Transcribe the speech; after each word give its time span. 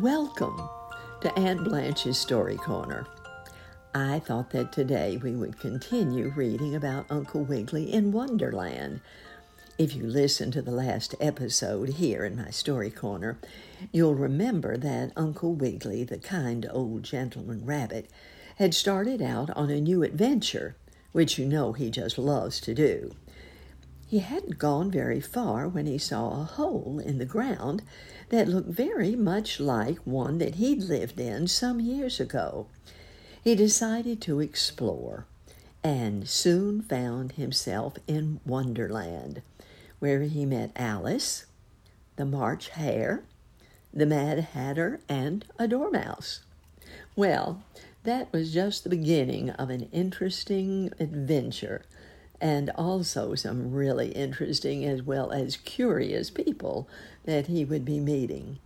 Welcome 0.00 0.66
to 1.20 1.38
Aunt 1.38 1.62
Blanche's 1.62 2.16
Story 2.16 2.56
Corner. 2.56 3.06
I 3.94 4.20
thought 4.20 4.48
that 4.52 4.72
today 4.72 5.18
we 5.22 5.32
would 5.32 5.60
continue 5.60 6.32
reading 6.34 6.74
about 6.74 7.04
Uncle 7.10 7.44
Wiggily 7.44 7.92
in 7.92 8.10
Wonderland. 8.10 9.02
If 9.76 9.94
you 9.94 10.04
listen 10.04 10.50
to 10.52 10.62
the 10.62 10.70
last 10.70 11.14
episode 11.20 11.90
here 11.90 12.24
in 12.24 12.34
my 12.34 12.48
Story 12.48 12.90
Corner, 12.90 13.36
you'll 13.92 14.14
remember 14.14 14.78
that 14.78 15.12
Uncle 15.18 15.52
Wiggily, 15.52 16.02
the 16.04 16.16
kind 16.16 16.66
old 16.72 17.02
gentleman 17.02 17.66
rabbit, 17.66 18.08
had 18.56 18.72
started 18.72 19.20
out 19.20 19.50
on 19.50 19.68
a 19.68 19.82
new 19.82 20.02
adventure, 20.02 20.76
which 21.12 21.38
you 21.38 21.44
know 21.44 21.74
he 21.74 21.90
just 21.90 22.16
loves 22.16 22.58
to 22.60 22.72
do. 22.72 23.14
He 24.10 24.18
hadn't 24.18 24.58
gone 24.58 24.90
very 24.90 25.20
far 25.20 25.68
when 25.68 25.86
he 25.86 25.96
saw 25.96 26.32
a 26.32 26.44
hole 26.44 26.98
in 26.98 27.18
the 27.18 27.24
ground 27.24 27.84
that 28.30 28.48
looked 28.48 28.68
very 28.68 29.14
much 29.14 29.60
like 29.60 29.98
one 29.98 30.38
that 30.38 30.56
he'd 30.56 30.82
lived 30.82 31.20
in 31.20 31.46
some 31.46 31.78
years 31.78 32.18
ago. 32.18 32.66
He 33.44 33.54
decided 33.54 34.20
to 34.22 34.40
explore 34.40 35.26
and 35.84 36.28
soon 36.28 36.82
found 36.82 37.32
himself 37.32 37.98
in 38.08 38.40
Wonderland, 38.44 39.42
where 40.00 40.22
he 40.22 40.44
met 40.44 40.72
Alice, 40.74 41.46
the 42.16 42.26
March 42.26 42.70
Hare, 42.70 43.22
the 43.94 44.06
Mad 44.06 44.40
Hatter, 44.40 44.98
and 45.08 45.44
a 45.56 45.68
Dormouse. 45.68 46.40
Well, 47.14 47.62
that 48.02 48.32
was 48.32 48.52
just 48.52 48.82
the 48.82 48.90
beginning 48.90 49.50
of 49.50 49.70
an 49.70 49.88
interesting 49.92 50.90
adventure 50.98 51.84
and 52.40 52.70
also 52.76 53.34
some 53.34 53.72
really 53.72 54.10
interesting 54.12 54.84
as 54.84 55.02
well 55.02 55.30
as 55.30 55.56
curious 55.58 56.30
people 56.30 56.88
that 57.24 57.46
he 57.46 57.64
would 57.64 57.84
be 57.84 58.00
meeting. 58.00 58.58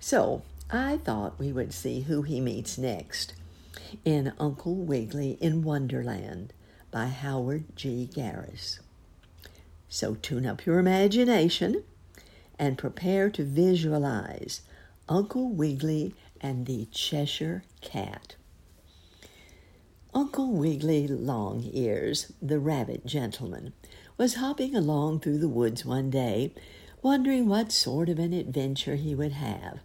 So 0.00 0.42
I 0.70 0.96
thought 0.98 1.38
we 1.38 1.52
would 1.52 1.72
see 1.72 2.02
who 2.02 2.22
he 2.22 2.40
meets 2.40 2.76
next 2.76 3.34
in 4.04 4.32
Uncle 4.38 4.74
Wiggily 4.74 5.38
in 5.40 5.62
Wonderland 5.62 6.52
by 6.90 7.06
Howard 7.06 7.64
G. 7.76 8.08
Garis. 8.12 8.80
So 9.88 10.14
tune 10.16 10.46
up 10.46 10.66
your 10.66 10.78
imagination 10.78 11.84
and 12.58 12.78
prepare 12.78 13.30
to 13.30 13.44
visualize 13.44 14.62
Uncle 15.08 15.50
Wiggily 15.50 16.14
and 16.40 16.66
the 16.66 16.86
Cheshire 16.90 17.62
Cat. 17.80 18.34
Uncle 20.16 20.50
Wiggily 20.50 21.06
Longears, 21.06 22.32
the 22.40 22.58
rabbit 22.58 23.04
gentleman, 23.04 23.74
was 24.16 24.36
hopping 24.36 24.74
along 24.74 25.20
through 25.20 25.36
the 25.36 25.46
woods 25.46 25.84
one 25.84 26.08
day, 26.08 26.54
wondering 27.02 27.46
what 27.46 27.70
sort 27.70 28.08
of 28.08 28.18
an 28.18 28.32
adventure 28.32 28.96
he 28.96 29.14
would 29.14 29.32
have. 29.32 29.80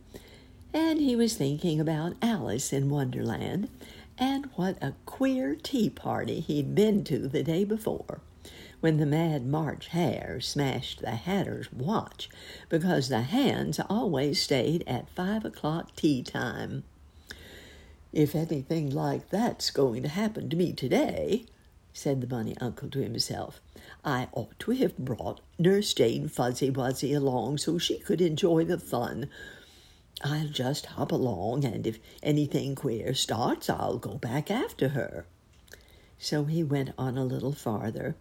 And 0.73 1.01
he 1.01 1.17
was 1.17 1.35
thinking 1.35 1.81
about 1.81 2.15
Alice 2.21 2.71
in 2.71 2.89
Wonderland 2.89 3.67
and 4.17 4.45
what 4.55 4.81
a 4.81 4.93
queer 5.05 5.53
tea 5.53 5.89
party 5.89 6.39
he'd 6.39 6.73
been 6.73 7.03
to 7.03 7.27
the 7.27 7.43
day 7.43 7.65
before 7.65 8.21
when 8.79 8.95
the 8.99 9.05
Mad 9.05 9.45
March 9.45 9.87
Hare 9.87 10.39
smashed 10.39 11.01
the 11.01 11.11
Hatter's 11.11 11.73
watch 11.73 12.29
because 12.69 13.09
the 13.09 13.23
hands 13.23 13.81
always 13.89 14.41
stayed 14.41 14.85
at 14.87 15.09
five 15.09 15.43
o'clock 15.43 15.93
tea 15.97 16.23
time. 16.23 16.85
If 18.13 18.35
anything 18.35 18.89
like 18.89 19.29
that's 19.29 19.71
going 19.71 20.03
to 20.03 20.09
happen 20.09 20.49
to 20.49 20.57
me 20.57 20.73
today, 20.73 21.45
said 21.93 22.19
the 22.19 22.27
bunny 22.27 22.55
uncle 22.59 22.89
to 22.89 22.99
himself, 22.99 23.61
I 24.03 24.27
ought 24.33 24.59
to 24.59 24.71
have 24.71 24.97
brought 24.97 25.39
Nurse 25.57 25.93
Jane 25.93 26.27
Fuzzy 26.27 26.69
Wuzzy 26.69 27.15
along 27.15 27.59
so 27.59 27.77
she 27.77 27.99
could 27.99 28.19
enjoy 28.19 28.65
the 28.65 28.77
fun. 28.77 29.29
I'll 30.21 30.49
just 30.49 30.87
hop 30.87 31.11
along, 31.11 31.63
and 31.63 31.87
if 31.87 31.99
anything 32.21 32.75
queer 32.75 33.13
starts, 33.13 33.69
I'll 33.69 33.97
go 33.97 34.15
back 34.15 34.51
after 34.51 34.89
her. 34.89 35.25
So 36.19 36.43
he 36.45 36.63
went 36.63 36.91
on 36.97 37.17
a 37.17 37.25
little 37.25 37.53
farther, 37.53 38.15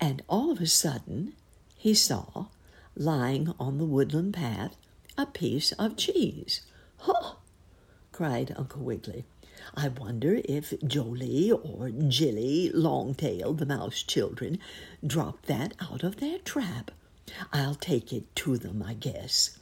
and 0.00 0.22
all 0.28 0.52
of 0.52 0.60
a 0.60 0.66
sudden 0.66 1.34
he 1.76 1.94
saw, 1.94 2.46
lying 2.94 3.52
on 3.58 3.78
the 3.78 3.84
woodland 3.84 4.34
path, 4.34 4.76
a 5.18 5.26
piece 5.26 5.72
of 5.72 5.96
cheese. 5.96 6.62
Huh! 6.98 7.34
Cried 8.16 8.54
Uncle 8.56 8.80
Wiggily. 8.80 9.26
I 9.74 9.88
wonder 9.88 10.40
if 10.46 10.72
Jollie 10.86 11.52
or 11.52 11.90
Jillie 11.90 12.70
Longtail, 12.72 13.52
the 13.52 13.66
mouse 13.66 14.02
children, 14.02 14.58
dropped 15.06 15.44
that 15.48 15.74
out 15.80 16.02
of 16.02 16.16
their 16.16 16.38
trap. 16.38 16.92
I'll 17.52 17.74
take 17.74 18.14
it 18.14 18.34
to 18.36 18.56
them, 18.56 18.82
I 18.82 18.94
guess. 18.94 19.58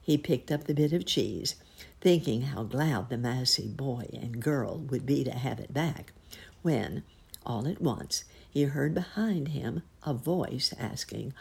He 0.00 0.16
picked 0.16 0.50
up 0.50 0.64
the 0.64 0.72
bit 0.72 0.94
of 0.94 1.04
cheese, 1.04 1.56
thinking 2.00 2.40
how 2.40 2.62
glad 2.62 3.10
the 3.10 3.18
mousy 3.18 3.68
boy 3.68 4.08
and 4.14 4.40
girl 4.40 4.78
would 4.88 5.04
be 5.04 5.22
to 5.24 5.32
have 5.32 5.60
it 5.60 5.74
back, 5.74 6.14
when, 6.62 7.02
all 7.44 7.68
at 7.68 7.82
once, 7.82 8.24
he 8.50 8.62
heard 8.62 8.94
behind 8.94 9.48
him 9.48 9.82
a 10.04 10.14
voice 10.14 10.72
asking, 10.78 11.34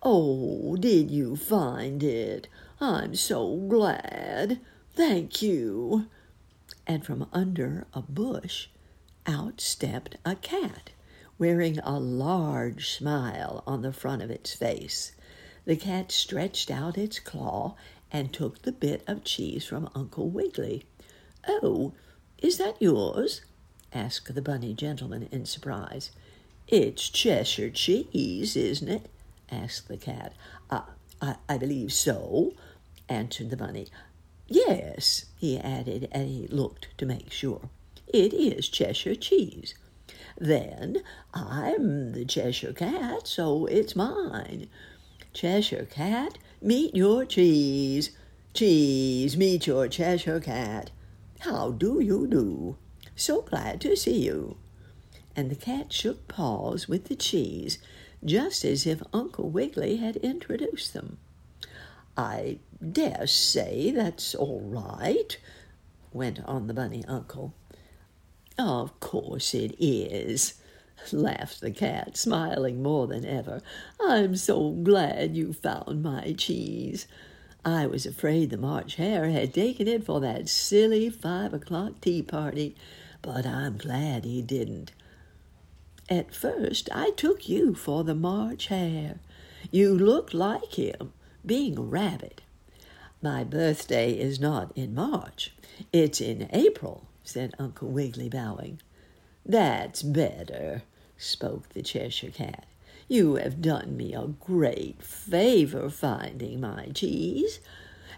Oh, 0.00 0.76
did 0.76 1.10
you 1.10 1.34
find 1.34 2.04
it? 2.04 2.46
I'm 2.80 3.16
so 3.16 3.56
glad. 3.56 4.60
Thank 4.98 5.42
you. 5.42 6.06
And 6.84 7.06
from 7.06 7.28
under 7.32 7.86
a 7.94 8.02
bush 8.02 8.66
out 9.28 9.60
stepped 9.60 10.16
a 10.24 10.34
cat, 10.34 10.90
wearing 11.38 11.78
a 11.78 12.00
large 12.00 12.90
smile 12.90 13.62
on 13.64 13.82
the 13.82 13.92
front 13.92 14.22
of 14.22 14.30
its 14.32 14.54
face. 14.54 15.12
The 15.66 15.76
cat 15.76 16.10
stretched 16.10 16.68
out 16.68 16.98
its 16.98 17.20
claw 17.20 17.76
and 18.10 18.32
took 18.32 18.62
the 18.62 18.72
bit 18.72 19.04
of 19.06 19.22
cheese 19.22 19.64
from 19.64 19.88
Uncle 19.94 20.30
Wiggily. 20.30 20.84
Oh, 21.46 21.92
is 22.38 22.58
that 22.58 22.82
yours? 22.82 23.42
asked 23.92 24.34
the 24.34 24.42
bunny 24.42 24.74
gentleman 24.74 25.28
in 25.30 25.46
surprise. 25.46 26.10
It's 26.66 27.08
Cheshire 27.08 27.70
cheese, 27.70 28.56
isn't 28.56 28.88
it? 28.88 29.08
asked 29.48 29.86
the 29.86 29.96
cat. 29.96 30.32
I, 30.68 30.82
I, 31.22 31.36
I 31.48 31.56
believe 31.56 31.92
so, 31.92 32.52
answered 33.08 33.50
the 33.50 33.56
bunny. 33.56 33.86
Yes, 34.48 35.26
he 35.38 35.58
added, 35.58 36.08
and 36.10 36.28
he 36.28 36.46
looked 36.46 36.88
to 36.98 37.06
make 37.06 37.30
sure. 37.30 37.68
It 38.06 38.32
is 38.32 38.68
Cheshire 38.68 39.14
cheese. 39.14 39.74
Then 40.38 41.02
I'm 41.34 42.12
the 42.12 42.24
Cheshire 42.24 42.72
cat, 42.72 43.26
so 43.26 43.66
it's 43.66 43.94
mine. 43.94 44.68
Cheshire 45.34 45.86
cat, 45.90 46.38
meet 46.62 46.96
your 46.96 47.26
cheese. 47.26 48.10
Cheese, 48.54 49.36
meet 49.36 49.66
your 49.66 49.86
Cheshire 49.88 50.40
cat. 50.40 50.90
How 51.40 51.70
do 51.72 52.00
you 52.00 52.26
do? 52.26 52.76
So 53.14 53.42
glad 53.42 53.80
to 53.82 53.96
see 53.96 54.24
you. 54.24 54.56
And 55.36 55.50
the 55.50 55.56
cat 55.56 55.92
shook 55.92 56.26
paws 56.26 56.88
with 56.88 57.04
the 57.04 57.16
cheese, 57.16 57.78
just 58.24 58.64
as 58.64 58.86
if 58.86 59.02
Uncle 59.12 59.50
Wiggily 59.50 59.96
had 59.98 60.16
introduced 60.16 60.94
them. 60.94 61.18
I 62.18 62.58
dare 62.82 63.28
say 63.28 63.92
that's 63.92 64.34
all 64.34 64.60
right, 64.60 65.38
went 66.12 66.44
on 66.44 66.66
the 66.66 66.74
bunny 66.74 67.04
uncle. 67.06 67.54
Of 68.58 68.98
course 68.98 69.54
it 69.54 69.76
is, 69.78 70.54
laughed 71.12 71.60
the 71.60 71.70
cat, 71.70 72.16
smiling 72.16 72.82
more 72.82 73.06
than 73.06 73.24
ever. 73.24 73.62
I'm 74.00 74.34
so 74.34 74.70
glad 74.70 75.36
you 75.36 75.52
found 75.52 76.02
my 76.02 76.34
cheese. 76.36 77.06
I 77.64 77.86
was 77.86 78.04
afraid 78.04 78.50
the 78.50 78.56
March 78.56 78.96
Hare 78.96 79.30
had 79.30 79.54
taken 79.54 79.86
it 79.86 80.04
for 80.04 80.18
that 80.20 80.48
silly 80.48 81.10
five 81.10 81.54
o'clock 81.54 82.00
tea 82.00 82.22
party, 82.22 82.74
but 83.22 83.46
I'm 83.46 83.76
glad 83.76 84.24
he 84.24 84.42
didn't. 84.42 84.90
At 86.08 86.34
first 86.34 86.88
I 86.92 87.10
took 87.10 87.48
you 87.48 87.76
for 87.76 88.02
the 88.02 88.16
March 88.16 88.66
Hare. 88.66 89.20
You 89.70 89.94
looked 89.96 90.34
like 90.34 90.74
him, 90.74 91.12
being 91.44 91.78
a 91.78 91.82
rabbit. 91.82 92.42
My 93.22 93.44
birthday 93.44 94.12
is 94.12 94.38
not 94.38 94.70
in 94.76 94.94
March, 94.94 95.52
it's 95.92 96.20
in 96.20 96.48
April, 96.52 97.08
said 97.24 97.54
Uncle 97.58 97.88
Wiggily, 97.88 98.28
bowing. 98.28 98.80
That's 99.44 100.02
better, 100.02 100.82
spoke 101.16 101.70
the 101.70 101.82
Cheshire 101.82 102.30
Cat. 102.30 102.66
You 103.08 103.36
have 103.36 103.62
done 103.62 103.96
me 103.96 104.14
a 104.14 104.26
great 104.26 105.02
favor 105.02 105.88
finding 105.88 106.60
my 106.60 106.88
cheese, 106.94 107.60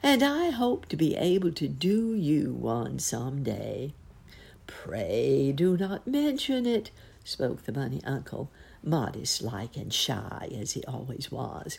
and 0.03 0.23
I 0.23 0.51
hope 0.51 0.87
to 0.87 0.97
be 0.97 1.15
able 1.17 1.53
to 1.53 1.69
do 1.69 2.15
you 2.15 2.53
one 2.53 2.99
some 2.99 3.43
day. 3.43 3.95
Pray 4.67 5.53
do 5.53 5.77
not 5.77 6.07
mention 6.07 6.67
it, 6.67 6.91
spoke 7.25 7.65
the 7.65 7.73
bunny 7.73 8.01
uncle 8.05 8.51
modest 8.83 9.43
like 9.43 9.77
and 9.77 9.93
shy 9.93 10.49
as 10.59 10.73
he 10.73 10.85
always 10.85 11.31
was. 11.31 11.79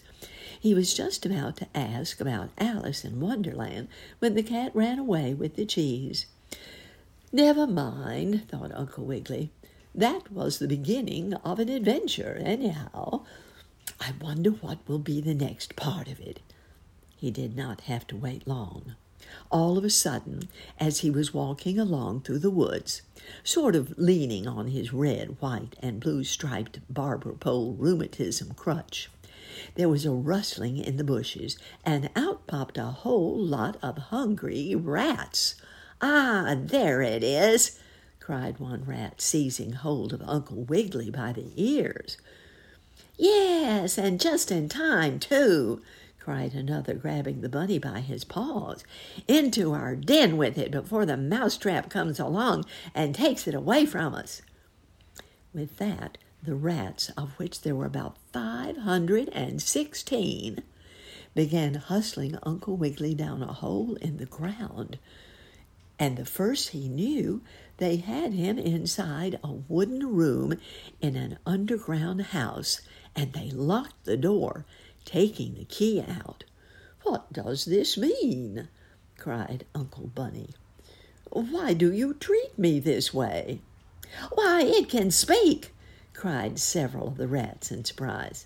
He 0.59 0.73
was 0.73 0.93
just 0.93 1.25
about 1.25 1.57
to 1.57 1.67
ask 1.75 2.21
about 2.21 2.51
Alice 2.57 3.03
in 3.03 3.19
Wonderland 3.19 3.87
when 4.19 4.35
the 4.35 4.43
cat 4.43 4.71
ran 4.75 4.99
away 4.99 5.33
with 5.33 5.55
the 5.55 5.65
cheese. 5.65 6.27
Never 7.31 7.65
mind, 7.65 8.47
thought 8.49 8.71
Uncle 8.73 9.05
Wiggily. 9.05 9.51
That 9.95 10.31
was 10.31 10.59
the 10.59 10.67
beginning 10.67 11.33
of 11.33 11.59
an 11.59 11.69
adventure, 11.69 12.39
anyhow. 12.43 13.25
I 13.99 14.13
wonder 14.21 14.51
what 14.51 14.79
will 14.87 14.99
be 14.99 15.21
the 15.21 15.33
next 15.33 15.75
part 15.75 16.07
of 16.07 16.19
it. 16.19 16.39
He 17.17 17.31
did 17.31 17.55
not 17.55 17.81
have 17.81 18.07
to 18.07 18.15
wait 18.17 18.47
long. 18.47 18.95
All 19.51 19.77
of 19.77 19.83
a 19.83 19.89
sudden, 19.89 20.49
as 20.79 20.99
he 20.99 21.09
was 21.09 21.33
walking 21.33 21.77
along 21.77 22.21
through 22.21 22.39
the 22.39 22.49
woods, 22.49 23.01
sort 23.43 23.75
of 23.75 23.93
leaning 23.97 24.47
on 24.47 24.67
his 24.67 24.93
red, 24.93 25.39
white, 25.39 25.75
and 25.79 25.99
blue 25.99 26.23
striped 26.23 26.79
barber 26.89 27.33
pole 27.33 27.73
rheumatism 27.73 28.53
crutch, 28.53 29.09
there 29.75 29.89
was 29.89 30.05
a 30.05 30.11
rustling 30.11 30.77
in 30.77 30.97
the 30.97 31.03
bushes, 31.03 31.57
and 31.85 32.09
out 32.15 32.47
popped 32.47 32.77
a 32.77 32.85
whole 32.85 33.37
lot 33.37 33.77
of 33.81 33.97
hungry 33.97 34.75
rats. 34.75 35.55
Ah, 36.01 36.55
there 36.57 37.01
it 37.01 37.23
is! 37.23 37.79
cried 38.19 38.59
one 38.59 38.85
rat, 38.85 39.19
seizing 39.19 39.73
hold 39.73 40.13
of 40.13 40.21
Uncle 40.23 40.63
Wiggily 40.63 41.09
by 41.09 41.33
the 41.33 41.51
ears. 41.55 42.17
Yes, 43.17 43.97
and 43.97 44.19
just 44.19 44.51
in 44.51 44.69
time, 44.69 45.19
too, 45.19 45.81
cried 46.21 46.53
another, 46.53 46.93
grabbing 46.93 47.41
the 47.41 47.49
bunny 47.49 47.79
by 47.79 47.99
his 47.99 48.23
paws. 48.23 48.83
Into 49.27 49.73
our 49.73 49.95
den 49.95 50.37
with 50.37 50.57
it 50.57 50.71
before 50.71 51.05
the 51.05 51.17
mousetrap 51.17 51.89
comes 51.89 52.19
along 52.19 52.65
and 52.93 53.15
takes 53.15 53.47
it 53.47 53.55
away 53.55 53.87
from 53.87 54.13
us. 54.13 54.43
With 55.51 55.77
that, 55.79 56.19
the 56.43 56.55
rats, 56.55 57.09
of 57.17 57.31
which 57.39 57.61
there 57.61 57.75
were 57.75 57.85
about 57.85 58.17
five 58.31 58.77
hundred 58.77 59.29
and 59.29 59.61
sixteen, 59.61 60.61
began 61.33 61.73
hustling 61.75 62.37
Uncle 62.43 62.77
Wiggily 62.77 63.15
down 63.15 63.41
a 63.41 63.53
hole 63.53 63.95
in 63.95 64.17
the 64.17 64.25
ground. 64.25 64.99
And 65.97 66.17
the 66.17 66.25
first 66.25 66.69
he 66.69 66.87
knew, 66.87 67.41
they 67.77 67.97
had 67.97 68.33
him 68.33 68.57
inside 68.57 69.39
a 69.43 69.51
wooden 69.51 70.15
room 70.15 70.57
in 70.99 71.15
an 71.15 71.39
underground 71.45 72.21
house, 72.21 72.81
and 73.15 73.33
they 73.33 73.49
locked 73.51 74.05
the 74.05 74.17
door, 74.17 74.65
taking 75.05 75.55
the 75.55 75.65
key 75.65 76.01
out. 76.01 76.43
What 77.03 77.31
does 77.33 77.65
this 77.65 77.97
mean? 77.97 78.69
cried 79.17 79.65
Uncle 79.73 80.07
Bunny. 80.07 80.49
Why 81.29 81.73
do 81.73 81.91
you 81.91 82.13
treat 82.13 82.57
me 82.57 82.79
this 82.79 83.13
way? 83.13 83.61
Why, 84.31 84.63
it 84.63 84.89
can 84.89 85.11
speak, 85.11 85.73
cried 86.13 86.59
several 86.59 87.07
of 87.07 87.17
the 87.17 87.27
rats 87.27 87.71
in 87.71 87.85
surprise. 87.85 88.45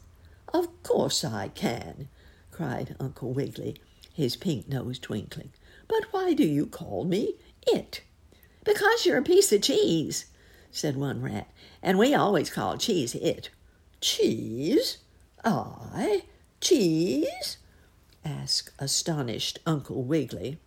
Of 0.54 0.84
course 0.84 1.24
I 1.24 1.48
can, 1.48 2.08
cried 2.52 2.96
Uncle 3.00 3.34
Wiggily, 3.34 3.78
his 4.14 4.36
pink 4.36 4.70
nose 4.70 5.00
twinkling. 5.00 5.52
But 5.88 6.06
why 6.12 6.34
do 6.34 6.44
you 6.44 6.66
call 6.66 7.04
me 7.04 7.36
it? 7.68 8.02
Because 8.64 9.06
you're 9.06 9.18
a 9.18 9.24
piece 9.24 9.52
of 9.52 9.62
cheese, 9.62 10.26
said 10.72 10.96
one 10.96 11.22
rat, 11.22 11.50
and 11.82 11.98
we 11.98 12.14
always 12.14 12.50
call 12.50 12.78
cheese 12.78 13.16
it. 13.16 13.50
Cheese? 14.02 14.98
I? 15.44 16.24
Cheese? 16.66 17.58
asked 18.26 18.72
astonished 18.80 19.60
Uncle 19.68 20.02
Wiggily. 20.02 20.58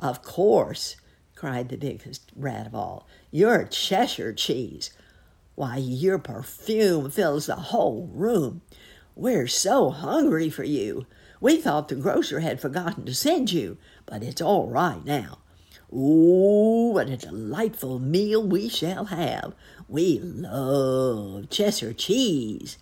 Of 0.00 0.22
course, 0.22 0.96
cried 1.34 1.68
the 1.68 1.76
biggest 1.76 2.32
rat 2.34 2.66
of 2.66 2.74
all. 2.74 3.06
You're 3.30 3.64
Cheshire 3.64 4.32
cheese. 4.32 4.88
Why, 5.54 5.76
your 5.76 6.18
perfume 6.18 7.10
fills 7.10 7.44
the 7.44 7.56
whole 7.56 8.08
room. 8.10 8.62
We're 9.14 9.48
so 9.48 9.90
hungry 9.90 10.48
for 10.48 10.64
you. 10.64 11.04
We 11.42 11.58
thought 11.58 11.88
the 11.88 11.96
grocer 11.96 12.40
had 12.40 12.58
forgotten 12.58 13.04
to 13.04 13.14
send 13.14 13.52
you, 13.52 13.76
but 14.06 14.22
it's 14.22 14.40
all 14.40 14.68
right 14.68 15.04
now. 15.04 15.40
Ooh, 15.92 16.92
what 16.94 17.10
a 17.10 17.18
delightful 17.18 17.98
meal 17.98 18.42
we 18.42 18.70
shall 18.70 19.04
have. 19.04 19.52
We 19.88 20.20
love 20.20 21.50
Cheshire 21.50 21.92
cheese. 21.92 22.78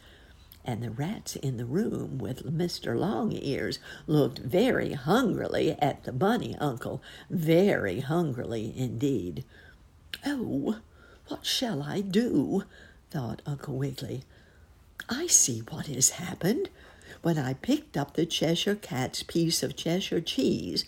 And 0.67 0.83
the 0.83 0.91
rats 0.91 1.37
in 1.37 1.59
the 1.59 1.65
room 1.65 2.19
with 2.19 2.45
Mr. 2.45 2.99
Longears 2.99 3.79
looked 4.09 4.41
very 4.41 4.95
hungrily 4.95 5.77
at 5.81 6.03
the 6.03 6.13
bunny 6.13 6.57
uncle, 6.59 7.01
very 7.31 8.01
hungrily 8.01 8.75
indeed. 8.77 9.45
Oh, 10.27 10.81
what 11.29 11.47
shall 11.47 11.85
I 11.85 12.01
do? 12.01 12.65
thought 13.11 13.43
Uncle 13.47 13.77
Wiggily. 13.77 14.25
I 15.09 15.29
see 15.29 15.61
what 15.61 15.87
has 15.87 16.11
happened. 16.11 16.69
When 17.23 17.39
I 17.39 17.55
picked 17.55 17.97
up 17.97 18.15
the 18.15 18.27
Cheshire 18.27 18.75
Cat's 18.75 19.23
piece 19.23 19.63
of 19.63 19.77
Cheshire 19.77 20.21
cheese, 20.21 20.85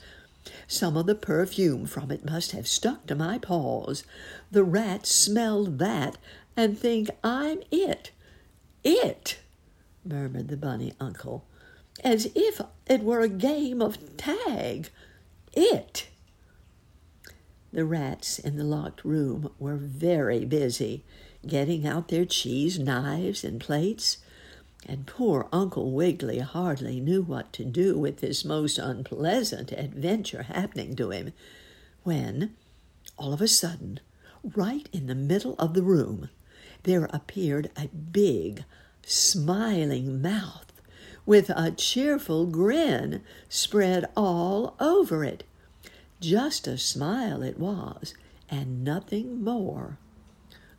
some 0.66 0.96
of 0.96 1.06
the 1.06 1.14
perfume 1.14 1.86
from 1.86 2.10
it 2.10 2.24
must 2.24 2.50
have 2.52 2.66
stuck 2.66 3.06
to 3.06 3.14
my 3.14 3.38
paws. 3.38 4.02
The 4.50 4.64
rats 4.64 5.10
smelled 5.14 5.78
that 5.78 6.18
and 6.56 6.76
think 6.76 7.10
I'm 7.22 7.60
it. 7.70 8.10
It, 8.82 9.38
murmured 10.04 10.48
the 10.48 10.56
bunny 10.56 10.92
uncle, 11.00 11.44
as 12.02 12.30
if 12.34 12.60
it 12.86 13.02
were 13.02 13.20
a 13.20 13.28
game 13.28 13.82
of 13.82 14.16
tag. 14.16 14.90
It. 15.52 16.08
The 17.72 17.84
rats 17.84 18.38
in 18.38 18.56
the 18.56 18.64
locked 18.64 19.04
room 19.04 19.50
were 19.58 19.76
very 19.76 20.44
busy 20.44 21.04
getting 21.46 21.86
out 21.86 22.08
their 22.08 22.24
cheese 22.24 22.78
knives 22.78 23.44
and 23.44 23.60
plates 23.60 24.18
and 24.86 25.06
poor 25.06 25.48
Uncle 25.52 25.90
Wiggily 25.90 26.38
hardly 26.38 27.00
knew 27.00 27.22
what 27.22 27.52
to 27.54 27.64
do 27.64 27.98
with 27.98 28.20
this 28.20 28.44
most 28.44 28.78
unpleasant 28.78 29.72
adventure 29.72 30.44
happening 30.44 30.94
to 30.96 31.10
him, 31.10 31.32
when, 32.04 32.54
all 33.16 33.32
of 33.32 33.40
a 33.40 33.48
sudden, 33.48 34.00
right 34.54 34.88
in 34.92 35.06
the 35.06 35.14
middle 35.14 35.54
of 35.58 35.74
the 35.74 35.82
room, 35.82 36.30
there 36.84 37.08
appeared 37.12 37.70
a 37.76 37.88
big, 37.88 38.64
smiling 39.08 40.20
mouth 40.20 40.72
with 41.24 41.50
a 41.50 41.70
cheerful 41.70 42.46
grin 42.46 43.22
spread 43.48 44.04
all 44.16 44.74
over 44.80 45.24
it. 45.24 45.44
Just 46.20 46.66
a 46.66 46.76
smile 46.78 47.42
it 47.42 47.58
was, 47.58 48.14
and 48.48 48.84
nothing 48.84 49.42
more. 49.42 49.98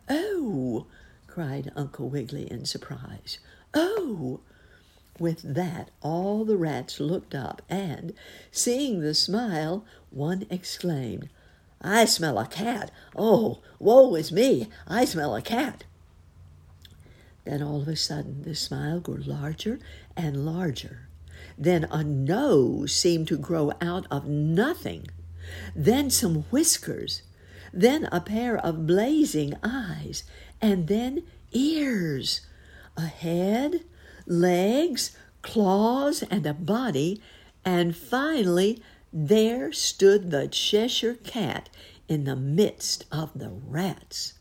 Oh! 0.09 0.87
cried 1.27 1.71
Uncle 1.75 2.09
Wiggily 2.09 2.51
in 2.51 2.65
surprise. 2.65 3.39
Oh! 3.73 4.41
With 5.19 5.41
that, 5.41 5.91
all 6.01 6.45
the 6.45 6.57
rats 6.57 6.99
looked 6.99 7.35
up, 7.35 7.61
and, 7.69 8.13
seeing 8.51 9.01
the 9.01 9.13
smile, 9.13 9.85
one 10.09 10.45
exclaimed, 10.49 11.29
I 11.81 12.05
smell 12.05 12.37
a 12.39 12.47
cat. 12.47 12.91
Oh, 13.15 13.59
woe 13.79 14.15
is 14.15 14.31
me! 14.31 14.67
I 14.87 15.05
smell 15.05 15.35
a 15.35 15.41
cat. 15.41 15.83
Then 17.49 17.63
all 17.63 17.81
of 17.81 17.87
a 17.87 17.95
sudden, 17.95 18.43
the 18.43 18.53
smile 18.53 18.99
grew 18.99 19.23
larger 19.23 19.79
and 20.15 20.45
larger. 20.45 21.09
Then 21.57 21.85
a 21.85 22.03
nose 22.03 22.91
seemed 22.91 23.27
to 23.29 23.39
grow 23.39 23.71
out 23.81 24.05
of 24.11 24.27
nothing. 24.27 25.07
Then 25.75 26.11
some 26.11 26.43
whiskers. 26.51 27.23
Then 27.73 28.07
a 28.11 28.21
pair 28.21 28.55
of 28.55 28.85
blazing 28.85 29.55
eyes. 29.63 30.25
And 30.61 30.87
then 30.87 31.23
ears 31.51 32.41
a 32.95 33.07
head, 33.07 33.83
legs, 34.27 35.17
claws, 35.41 36.21
and 36.29 36.45
a 36.45 36.53
body, 36.53 37.19
and 37.65 37.95
finally 37.95 38.83
there 39.11 39.71
stood 39.71 40.29
the 40.29 40.47
Cheshire 40.47 41.15
Cat 41.15 41.67
in 42.07 42.25
the 42.25 42.35
midst 42.35 43.05
of 43.11 43.31
the 43.33 43.49
rats. 43.49 44.35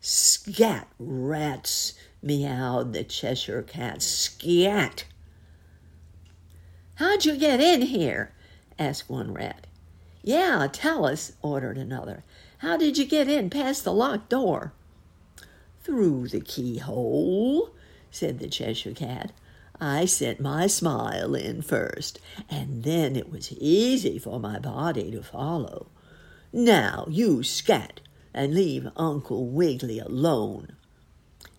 Scat, 0.00 0.88
rats, 0.98 1.85
meowed 2.26 2.92
the 2.92 3.04
Cheshire 3.04 3.62
Cat. 3.62 4.02
Scat! 4.02 5.04
How'd 6.96 7.24
you 7.24 7.36
get 7.36 7.60
in 7.60 7.82
here? 7.82 8.32
asked 8.78 9.08
one 9.08 9.32
rat. 9.32 9.66
Yeah, 10.22 10.66
tell 10.70 11.06
us, 11.06 11.32
ordered 11.40 11.78
another. 11.78 12.24
How 12.58 12.76
did 12.76 12.98
you 12.98 13.04
get 13.06 13.28
in 13.28 13.48
past 13.48 13.84
the 13.84 13.92
locked 13.92 14.30
door? 14.30 14.72
Through 15.82 16.28
the 16.28 16.40
keyhole, 16.40 17.70
said 18.10 18.38
the 18.40 18.48
Cheshire 18.48 18.92
Cat. 18.92 19.32
I 19.80 20.06
sent 20.06 20.40
my 20.40 20.66
smile 20.66 21.34
in 21.34 21.62
first, 21.62 22.18
and 22.48 22.82
then 22.82 23.14
it 23.14 23.30
was 23.30 23.52
easy 23.52 24.18
for 24.18 24.40
my 24.40 24.58
body 24.58 25.10
to 25.10 25.22
follow. 25.22 25.88
Now 26.52 27.06
you 27.08 27.42
scat 27.42 28.00
and 28.32 28.54
leave 28.54 28.88
Uncle 28.96 29.46
Wiggily 29.46 29.98
alone. 29.98 30.76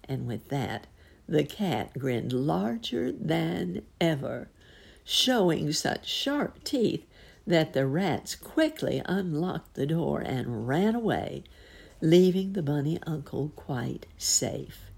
And 0.07 0.27
with 0.27 0.49
that, 0.49 0.87
the 1.27 1.43
cat 1.43 1.97
grinned 1.99 2.31
larger 2.31 3.11
than 3.11 3.81
ever, 3.99 4.49
showing 5.03 5.73
such 5.73 6.07
sharp 6.07 6.63
teeth 6.63 7.05
that 7.45 7.73
the 7.73 7.85
rats 7.85 8.35
quickly 8.35 9.01
unlocked 9.05 9.75
the 9.75 9.85
door 9.85 10.21
and 10.21 10.67
ran 10.67 10.95
away, 10.95 11.43
leaving 12.01 12.53
the 12.53 12.61
bunny 12.61 12.99
uncle 13.05 13.51
quite 13.55 14.05
safe. 14.17 14.91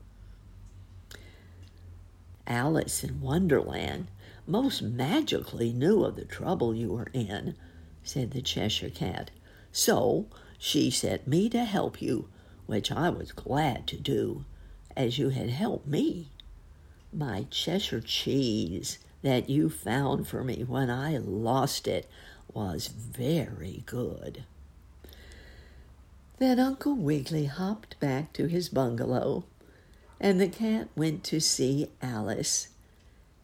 Alice 2.46 3.04
in 3.04 3.22
Wonderland 3.22 4.08
most 4.48 4.82
magically 4.82 5.72
knew 5.72 6.04
of 6.04 6.16
the 6.16 6.26
trouble 6.26 6.74
you 6.74 6.92
were 6.92 7.10
in, 7.14 7.56
said 8.04 8.32
the 8.32 8.42
Cheshire 8.42 8.90
Cat. 8.90 9.30
So 9.72 10.26
she 10.58 10.90
sent 10.90 11.28
me 11.28 11.50
to 11.50 11.64
help 11.64 12.02
you, 12.02 12.28
which 12.66 12.92
I 12.92 13.10
was 13.10 13.32
glad 13.32 13.86
to 13.88 13.98
do, 13.98 14.46
as 15.00 15.18
you 15.18 15.30
had 15.30 15.50
helped 15.50 15.88
me. 15.88 16.28
My 17.14 17.48
Cheshire 17.50 18.02
cheese 18.02 19.00
that 19.22 19.50
you 19.50 19.70
found 19.70 20.28
for 20.28 20.44
me 20.44 20.66
when 20.68 20.90
I 20.90 21.18
lost 21.18 21.88
it 21.88 22.08
was 22.54 22.88
very 22.88 23.84
good. 23.86 24.44
Then 26.38 26.60
Uncle 26.60 26.96
Wiggily 26.96 27.46
hopped 27.46 27.98
back 28.02 28.34
to 28.34 28.48
his 28.48 28.68
bungalow, 28.68 29.46
and 30.20 30.40
the 30.40 30.50
cat 30.50 30.90
went 30.98 31.24
to 31.26 31.40
see 31.40 31.90
Alice. 32.02 32.68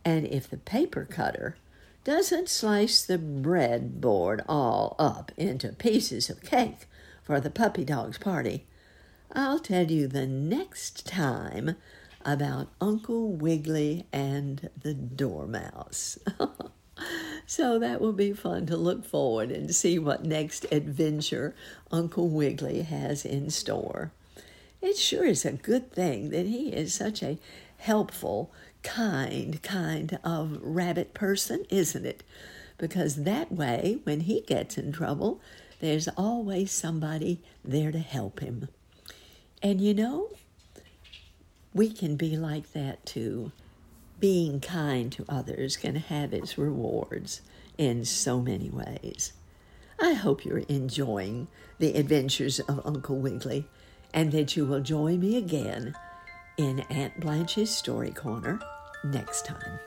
And 0.03 0.25
if 0.27 0.50
the 0.50 0.57
paper 0.57 1.07
cutter 1.09 1.55
doesn't 2.03 2.50
slice 2.50 3.01
the 3.03 3.17
breadboard 3.17 4.43
all 4.50 4.97
up 5.00 5.31
into 5.38 5.69
pieces 5.69 6.29
of 6.29 6.43
cake 6.43 6.88
for 7.24 7.39
the 7.39 7.50
puppy 7.50 7.85
dog's 7.85 8.17
party, 8.17 8.65
I'll 9.32 9.60
tell 9.60 9.89
you 9.91 10.08
the 10.08 10.27
next 10.27 11.05
time 11.08 11.75
about 12.24 12.70
Uncle 12.79 13.32
Wiggily 13.32 14.05
and 14.12 14.70
the 14.82 14.94
Dormouse. 14.94 16.17
so 17.46 17.79
that 17.79 18.01
will 18.01 18.13
be 18.13 18.34
fun 18.34 18.65
to 18.67 18.77
look 18.77 19.05
forward 19.05 19.51
and 19.51 19.74
see 19.74 20.00
what 20.00 20.25
next 20.25 20.65
adventure 20.72 21.55
Uncle 21.91 22.29
Wiggily 22.29 22.82
has 22.82 23.25
in 23.25 23.50
store. 23.50 24.12
It 24.82 24.98
sure 24.98 25.25
is 25.25 25.46
a 25.46 25.53
good 25.53 25.91
thing 25.91 26.29
that 26.29 26.46
he 26.46 26.70
is 26.70 26.94
such 26.94 27.24
a 27.24 27.39
helpful, 27.77 28.51
kind 28.84 29.62
kind 29.62 30.20
of 30.24 30.60
rabbit 30.62 31.13
person, 31.13 31.65
isn't 31.70 32.05
it? 32.05 32.24
Because 32.77 33.24
that 33.24 33.51
way, 33.51 34.00
when 34.03 34.22
he 34.22 34.41
gets 34.41 34.77
in 34.77 34.91
trouble, 34.91 35.41
there's 35.79 36.08
always 36.10 36.72
somebody 36.72 37.41
there 37.63 37.91
to 37.91 38.00
help 38.00 38.39
him. 38.39 38.70
And 39.62 39.81
you 39.81 39.93
know, 39.93 40.29
we 41.74 41.89
can 41.89 42.15
be 42.15 42.38
like 42.38 42.74
that 42.74 43.05
too. 43.05 43.51
Being 44.19 44.59
kind 44.59 45.12
to 45.12 45.25
others 45.27 45.75
can 45.75 45.95
have 45.95 46.33
its 46.33 46.57
rewards 46.57 47.41
in 47.77 48.05
so 48.05 48.39
many 48.39 48.69
ways. 48.69 49.33
I 50.00 50.13
hope 50.13 50.45
you're 50.45 50.59
enjoying 50.59 51.47
the 51.79 51.95
adventures 51.95 52.59
of 52.62 52.85
Uncle 52.85 53.17
Wiggily 53.17 53.67
and 54.13 54.31
that 54.31 54.55
you 54.55 54.65
will 54.65 54.81
join 54.81 55.19
me 55.19 55.38
again 55.38 55.95
in 56.57 56.81
Aunt 56.89 57.19
Blanche's 57.19 57.69
Story 57.69 58.12
Corner 58.12 58.59
next 59.03 59.45
time. 59.45 59.79